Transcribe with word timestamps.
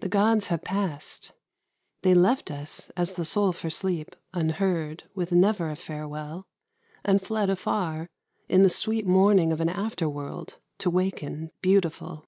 The 0.00 0.10
gods 0.10 0.48
have 0.48 0.62
passed. 0.62 1.32
They 2.02 2.12
left 2.12 2.50
us, 2.50 2.90
as 2.98 3.12
the 3.14 3.24
soul 3.24 3.52
for 3.52 3.70
sleep, 3.70 4.14
unheard, 4.34 5.04
With 5.14 5.32
never 5.32 5.70
a 5.70 5.74
farewell, 5.74 6.44
and 7.02 7.22
fled 7.22 7.48
afar, 7.48 8.10
In 8.50 8.62
the 8.62 8.68
sweet 8.68 9.06
morning 9.06 9.50
of 9.50 9.62
an 9.62 9.70
after 9.70 10.06
world 10.06 10.58
To 10.80 10.90
waken 10.90 11.50
beautiful. 11.62 12.26